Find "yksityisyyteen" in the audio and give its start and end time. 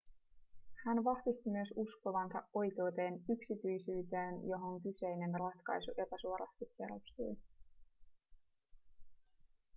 3.29-4.47